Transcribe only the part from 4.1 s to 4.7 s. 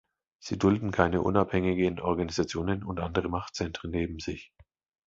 sich.